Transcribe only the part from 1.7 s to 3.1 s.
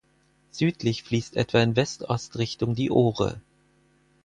West-Ost-Richtung die